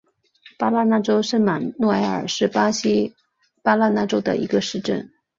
[0.57, 3.13] 巴拉那州圣马诺埃尔是巴西
[3.61, 5.11] 巴拉那州的一个市镇。